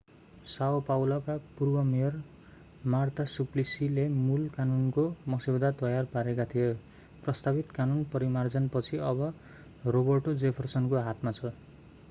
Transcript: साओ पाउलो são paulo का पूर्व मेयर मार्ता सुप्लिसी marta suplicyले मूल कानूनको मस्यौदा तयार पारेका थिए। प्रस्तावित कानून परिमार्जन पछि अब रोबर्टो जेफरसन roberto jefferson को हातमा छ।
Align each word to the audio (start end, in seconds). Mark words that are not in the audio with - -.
साओ 0.51 0.81
पाउलो 0.81 0.85
são 0.85 0.85
paulo 0.85 1.17
का 1.25 1.55
पूर्व 1.57 1.81
मेयर 1.83 2.13
मार्ता 2.85 3.25
सुप्लिसी 3.25 3.85
marta 3.85 3.97
suplicyले 3.97 4.07
मूल 4.07 4.47
कानूनको 4.47 5.03
मस्यौदा 5.27 5.71
तयार 5.71 6.05
पारेका 6.05 6.45
थिए। 6.45 6.73
प्रस्तावित 7.25 7.71
कानून 7.71 8.03
परिमार्जन 8.03 8.67
पछि 8.67 8.97
अब 9.11 9.21
रोबर्टो 9.27 9.45
जेफरसन 9.45 9.93
roberto 10.33 10.43
jefferson 10.43 10.89
को 10.89 10.99
हातमा 10.99 11.31
छ। 11.31 11.53